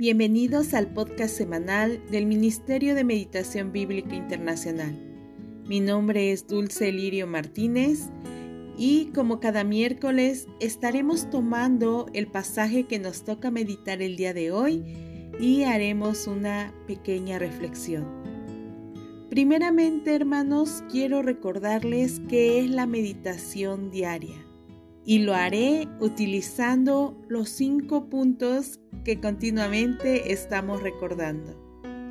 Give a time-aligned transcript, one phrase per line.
[0.00, 4.98] Bienvenidos al podcast semanal del Ministerio de Meditación Bíblica Internacional.
[5.68, 8.08] Mi nombre es Dulce Lirio Martínez
[8.78, 14.52] y como cada miércoles estaremos tomando el pasaje que nos toca meditar el día de
[14.52, 14.82] hoy
[15.38, 18.06] y haremos una pequeña reflexión.
[19.28, 24.49] Primeramente, hermanos, quiero recordarles qué es la meditación diaria
[25.04, 31.56] y lo haré utilizando los cinco puntos que continuamente estamos recordando.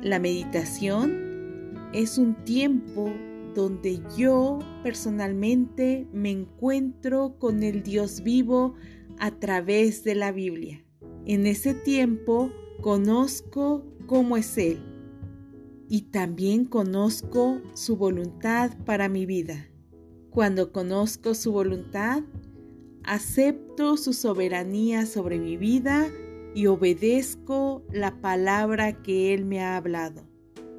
[0.02, 3.12] La meditación es un tiempo
[3.54, 8.74] donde yo personalmente me encuentro con el Dios vivo
[9.18, 10.84] a través de la Biblia.
[11.26, 14.80] En ese tiempo conozco cómo es Él
[15.88, 19.68] y también conozco su voluntad para mi vida.
[20.30, 22.22] Cuando conozco su voluntad,
[23.04, 26.08] acepto su soberanía sobre mi vida
[26.54, 30.22] y obedezco la palabra que Él me ha hablado.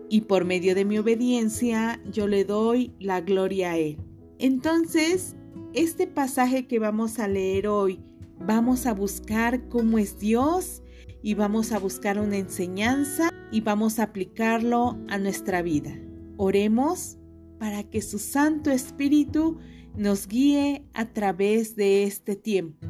[0.09, 3.97] Y por medio de mi obediencia yo le doy la gloria a Él.
[4.39, 5.35] Entonces,
[5.73, 8.01] este pasaje que vamos a leer hoy,
[8.39, 10.83] vamos a buscar cómo es Dios
[11.23, 15.97] y vamos a buscar una enseñanza y vamos a aplicarlo a nuestra vida.
[16.37, 17.17] Oremos
[17.59, 19.59] para que su Santo Espíritu
[19.95, 22.87] nos guíe a través de este tiempo.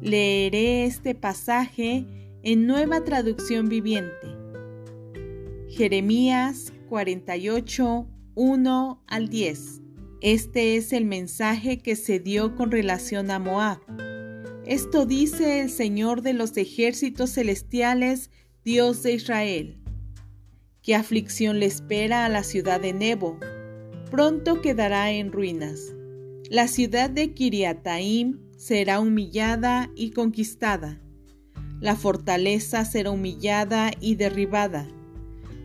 [0.00, 2.04] Leeré este pasaje
[2.42, 4.26] en nueva traducción viviente.
[5.70, 9.80] Jeremías 48, 1 al 10.
[10.20, 13.78] Este es el mensaje que se dio con relación a Moab.
[14.72, 18.30] Esto dice el Señor de los ejércitos celestiales,
[18.64, 19.76] Dios de Israel.
[20.80, 23.38] ¿Qué aflicción le espera a la ciudad de Nebo?
[24.10, 25.92] Pronto quedará en ruinas.
[26.48, 31.02] La ciudad de Kiriataim será humillada y conquistada.
[31.78, 34.88] La fortaleza será humillada y derribada.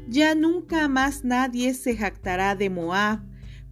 [0.10, 3.22] Ya nunca más nadie se jactará de Moab,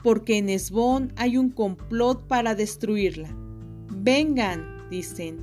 [0.02, 3.36] porque en Esbón hay un complot para destruirla.
[3.90, 5.40] Vengan, dicen,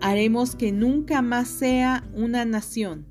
[0.00, 3.06] haremos que nunca más sea una nación.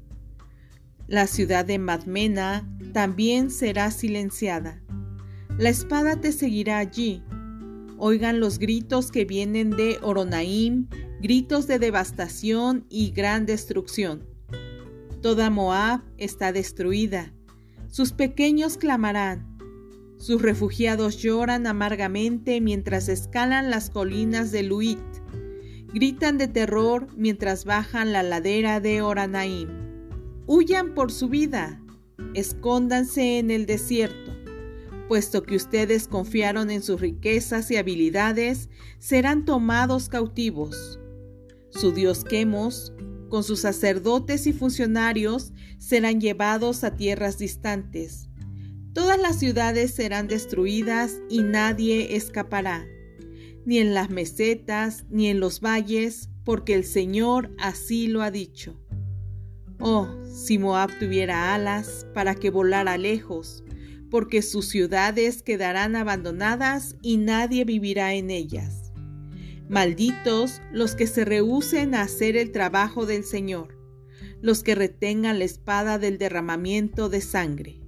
[1.07, 4.81] La ciudad de Madmena también será silenciada.
[5.57, 7.23] La espada te seguirá allí.
[7.97, 10.87] Oigan los gritos que vienen de Oronaim,
[11.21, 14.23] gritos de devastación y gran destrucción.
[15.21, 17.33] Toda Moab está destruida.
[17.87, 19.57] Sus pequeños clamarán.
[20.17, 24.99] Sus refugiados lloran amargamente mientras escalan las colinas de Luit
[25.95, 29.69] gritan de terror mientras bajan la ladera de Oranaim.
[30.45, 31.81] Huyan por su vida,
[32.33, 34.35] escóndanse en el desierto,
[35.07, 38.67] puesto que ustedes confiaron en sus riquezas y habilidades,
[38.99, 40.99] serán tomados cautivos.
[41.69, 42.91] Su dios Quemos,
[43.29, 48.27] con sus sacerdotes y funcionarios, serán llevados a tierras distantes.
[48.91, 52.85] Todas las ciudades serán destruidas y nadie escapará
[53.65, 58.79] ni en las mesetas, ni en los valles, porque el Señor así lo ha dicho.
[59.79, 63.63] Oh, si Moab tuviera alas para que volara lejos,
[64.09, 68.93] porque sus ciudades quedarán abandonadas y nadie vivirá en ellas.
[69.67, 73.77] Malditos los que se rehúsen a hacer el trabajo del Señor,
[74.41, 77.84] los que retengan la espada del derramamiento de sangre.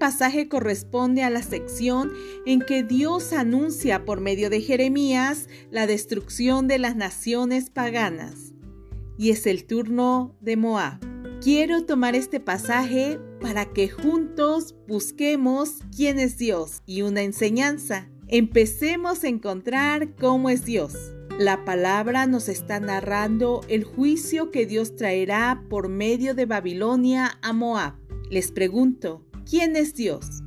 [0.00, 2.12] Pasaje corresponde a la sección
[2.46, 8.52] en que Dios anuncia por medio de Jeremías la destrucción de las naciones paganas.
[9.16, 10.98] Y es el turno de Moab.
[11.40, 18.08] Quiero tomar este pasaje para que juntos busquemos quién es Dios y una enseñanza.
[18.26, 20.94] Empecemos a encontrar cómo es Dios.
[21.38, 27.52] La palabra nos está narrando el juicio que Dios traerá por medio de Babilonia a
[27.52, 27.94] Moab.
[28.30, 30.44] Les pregunto, ¿Quién es Dios?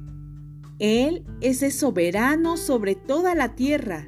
[0.80, 4.08] Él es el soberano sobre toda la tierra,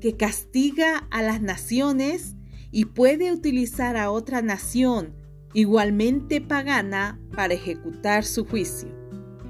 [0.00, 2.36] que castiga a las naciones
[2.70, 5.16] y puede utilizar a otra nación
[5.52, 8.88] igualmente pagana para ejecutar su juicio.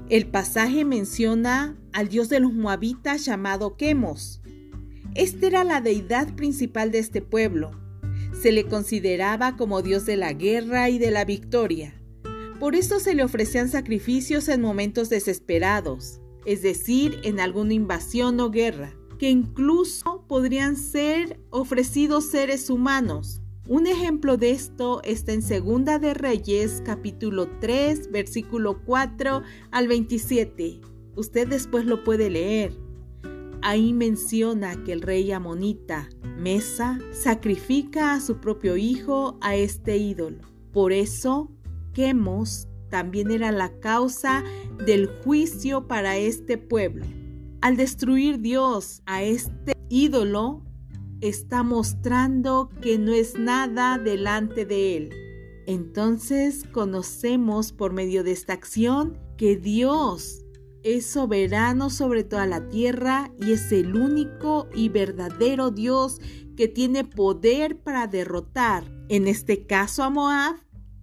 [0.09, 4.41] El pasaje menciona al dios de los moabitas llamado Quemos.
[5.13, 7.69] Esta era la deidad principal de este pueblo.
[8.41, 12.00] Se le consideraba como dios de la guerra y de la victoria.
[12.61, 16.21] Por eso se le ofrecían sacrificios en momentos desesperados.
[16.45, 23.41] es decir, en alguna invasión o guerra, que incluso podrían ser ofrecidos seres humanos.
[23.67, 29.41] Un ejemplo de esto está en Segunda de Reyes, capítulo 3, versículo 4
[29.71, 30.81] al 27.
[31.15, 32.77] Usted después lo puede leer.
[33.63, 40.43] Ahí menciona que el rey amonita, Mesa, sacrifica a su propio hijo a este ídolo.
[40.71, 41.51] Por eso,
[41.93, 44.43] Quemos también era la causa
[44.85, 47.05] del juicio para este pueblo.
[47.61, 50.63] Al destruir Dios a este ídolo,
[51.21, 55.09] está mostrando que no es nada delante de él.
[55.67, 60.43] Entonces conocemos por medio de esta acción que Dios
[60.83, 66.19] es soberano sobre toda la tierra y es el único y verdadero Dios
[66.57, 70.55] que tiene poder para derrotar, en este caso a Moab,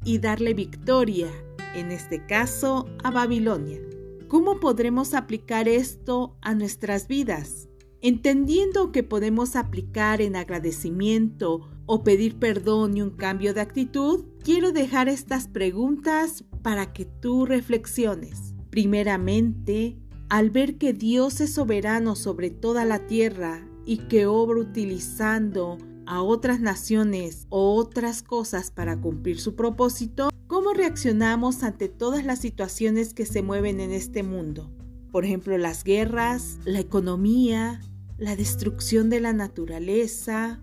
[0.04, 1.28] y darle victoria,
[1.74, 3.80] en este caso a Babilonia.
[4.28, 7.68] ¿Cómo podremos aplicar esto a nuestras vidas?
[8.00, 14.70] Entendiendo que podemos aplicar en agradecimiento o pedir perdón y un cambio de actitud, quiero
[14.72, 18.54] dejar estas preguntas para que tú reflexiones.
[18.70, 19.98] Primeramente,
[20.28, 25.78] al ver que Dios es soberano sobre toda la tierra y que obra utilizando
[26.08, 32.38] a otras naciones o otras cosas para cumplir su propósito, ¿cómo reaccionamos ante todas las
[32.38, 34.72] situaciones que se mueven en este mundo?
[35.12, 37.82] Por ejemplo, las guerras, la economía,
[38.16, 40.62] la destrucción de la naturaleza.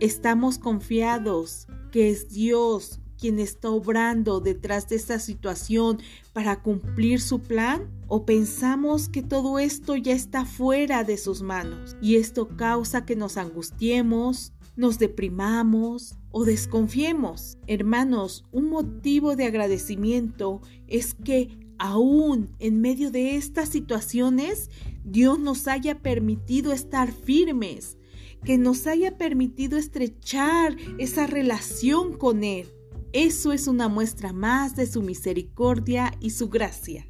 [0.00, 6.00] ¿Estamos confiados que es Dios quien está obrando detrás de esta situación
[6.32, 7.88] para cumplir su plan?
[8.08, 13.14] ¿O pensamos que todo esto ya está fuera de sus manos y esto causa que
[13.14, 17.58] nos angustiemos, nos deprimamos o desconfiemos?
[17.66, 24.70] Hermanos, un motivo de agradecimiento es que aún en medio de estas situaciones,
[25.04, 27.98] Dios nos haya permitido estar firmes,
[28.42, 32.66] que nos haya permitido estrechar esa relación con Él.
[33.12, 37.06] Eso es una muestra más de su misericordia y su gracia.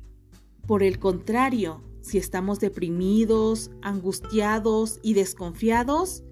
[0.67, 6.25] Por el contrario, si estamos deprimidos, angustiados y desconfiados,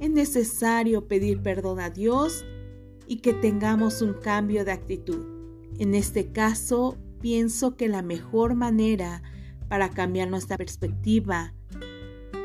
[0.00, 2.44] es necesario pedir perdón a Dios
[3.06, 5.24] y que tengamos un cambio de actitud.
[5.78, 9.22] En este caso, pienso que la mejor manera
[9.68, 11.54] para cambiar nuestra perspectiva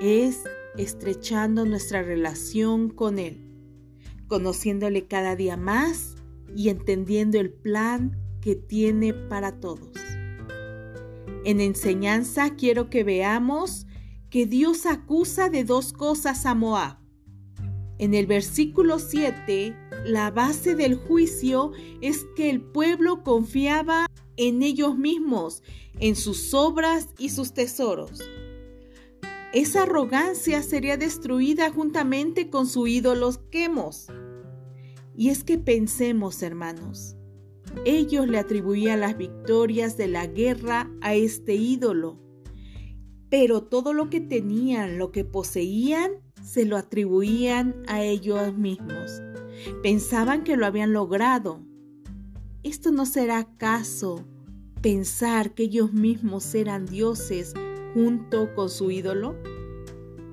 [0.02, 0.44] es
[0.78, 3.42] estrechando nuestra relación con Él,
[4.28, 6.16] conociéndole cada día más
[6.56, 9.92] y entendiendo el plan que tiene para todos.
[11.46, 13.88] En enseñanza quiero que veamos
[14.30, 17.05] que Dios acusa de dos cosas a Moab.
[17.98, 19.76] En el versículo 7,
[20.06, 21.72] la base del juicio
[22.02, 25.64] es que el pueblo confiaba en ellos mismos,
[26.00, 28.22] en sus obras y sus tesoros.
[29.54, 34.08] Esa arrogancia sería destruida juntamente con su ídolo Quemos.
[35.16, 37.16] Y es que pensemos, hermanos,
[37.86, 42.20] ellos le atribuían las victorias de la guerra a este ídolo,
[43.30, 49.22] pero todo lo que tenían, lo que poseían, se lo atribuían a ellos mismos.
[49.82, 51.60] Pensaban que lo habían logrado.
[52.64, 54.26] ¿Esto no será acaso
[54.82, 57.54] pensar que ellos mismos eran dioses
[57.94, 59.36] junto con su ídolo?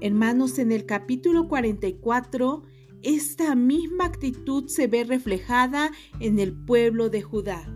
[0.00, 2.62] Hermanos, en el capítulo 44
[3.02, 5.90] esta misma actitud se ve reflejada
[6.20, 7.74] en el pueblo de Judá.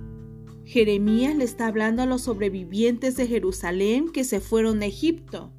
[0.65, 5.53] Jeremías le está hablando a los sobrevivientes de Jerusalén que se fueron a Egipto.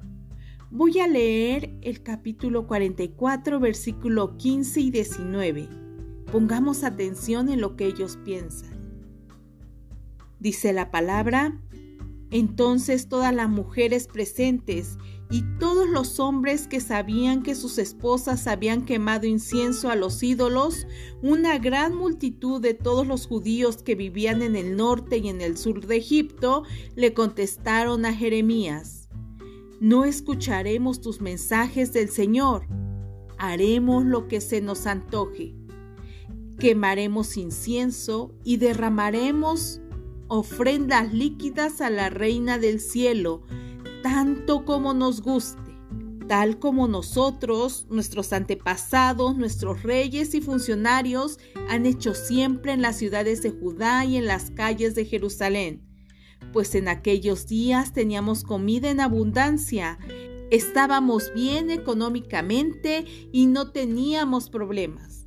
[0.70, 5.66] Voy a leer el capítulo 44, versículo 15 y 19.
[6.30, 8.78] Pongamos atención en lo que ellos piensan.
[10.38, 11.58] Dice la palabra,
[12.30, 14.98] entonces todas las mujeres presentes
[15.30, 20.86] y todos los hombres que sabían que sus esposas habían quemado incienso a los ídolos,
[21.22, 25.56] una gran multitud de todos los judíos que vivían en el norte y en el
[25.56, 28.97] sur de Egipto, le contestaron a Jeremías,
[29.80, 32.66] No escucharemos tus mensajes del Señor,
[33.38, 35.54] haremos lo que se nos antoje,
[36.58, 39.80] quemaremos incienso y derramaremos
[40.26, 43.44] ofrendas líquidas a la Reina del Cielo,
[44.02, 45.72] tanto como nos guste,
[46.26, 53.42] tal como nosotros, nuestros antepasados, nuestros reyes y funcionarios han hecho siempre en las ciudades
[53.42, 55.87] de Judá y en las calles de Jerusalén.
[56.52, 59.98] Pues en aquellos días teníamos comida en abundancia,
[60.50, 65.26] estábamos bien económicamente y no teníamos problemas.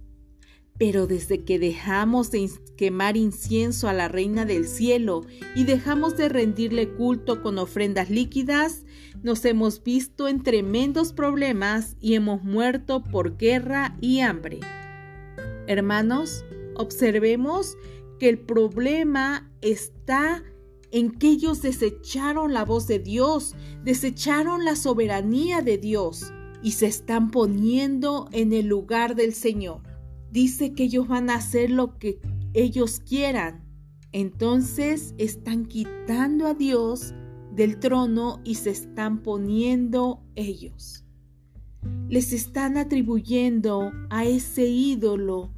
[0.78, 5.22] Pero desde que dejamos de quemar incienso a la Reina del Cielo
[5.56, 8.84] y dejamos de rendirle culto con ofrendas líquidas,
[9.22, 14.60] nos hemos visto en tremendos problemas y hemos muerto por guerra y hambre.
[15.68, 16.44] Hermanos,
[16.76, 17.78] observemos
[18.20, 20.44] que el problema está
[20.92, 26.32] en que ellos desecharon la voz de Dios, desecharon la soberanía de Dios
[26.62, 29.82] y se están poniendo en el lugar del Señor
[30.32, 32.20] dice que ellos van a hacer lo que
[32.54, 33.64] ellos quieran.
[34.12, 37.14] Entonces están quitando a Dios
[37.54, 41.06] del trono y se están poniendo ellos.
[42.10, 45.54] Les están atribuyendo a ese ídolo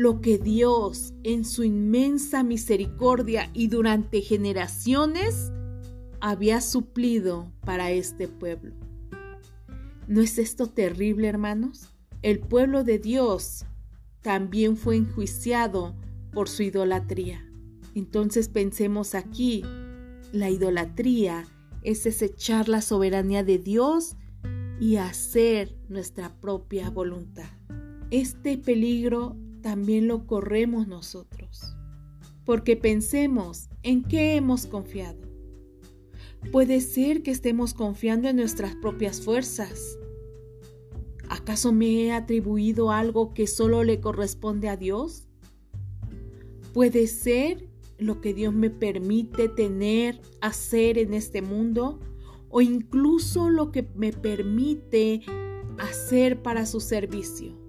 [0.00, 5.52] lo que Dios en su inmensa misericordia y durante generaciones
[6.22, 8.72] había suplido para este pueblo.
[10.08, 11.90] ¿No es esto terrible, hermanos?
[12.22, 13.66] El pueblo de Dios
[14.22, 15.94] también fue enjuiciado
[16.32, 17.46] por su idolatría.
[17.94, 19.62] Entonces pensemos aquí,
[20.32, 21.44] la idolatría
[21.82, 24.16] es desechar la soberanía de Dios
[24.80, 27.50] y hacer nuestra propia voluntad.
[28.10, 31.76] Este peligro también lo corremos nosotros,
[32.44, 35.20] porque pensemos en qué hemos confiado.
[36.52, 39.98] Puede ser que estemos confiando en nuestras propias fuerzas,
[41.30, 45.28] ¿Acaso me he atribuido algo que solo le corresponde a Dios?
[46.74, 52.00] ¿Puede ser lo que Dios me permite tener, hacer en este mundo?
[52.48, 55.22] ¿O incluso lo que me permite
[55.78, 57.59] hacer para su servicio?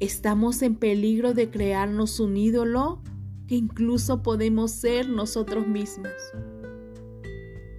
[0.00, 3.00] ¿Estamos en peligro de crearnos un ídolo
[3.46, 6.10] que incluso podemos ser nosotros mismos?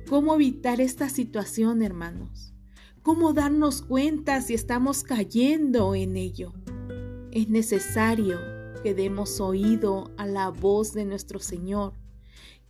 [0.08, 2.54] ¿Cómo evitar esta situación, hermanos?
[3.02, 6.54] ¿Cómo darnos cuenta si estamos cayendo en ello?
[7.32, 8.40] Es necesario
[8.82, 11.94] que demos oído a la voz de nuestro Señor,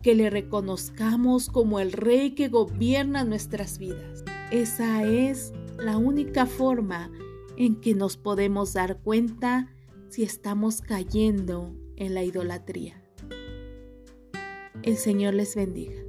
[0.02, 4.24] que le reconozcamos como el Rey que gobierna nuestras vidas.
[4.50, 7.10] Esa es la única forma
[7.56, 9.72] en que nos podemos dar cuenta
[10.08, 13.02] si estamos cayendo en la idolatría.
[14.82, 16.06] El Señor les bendiga.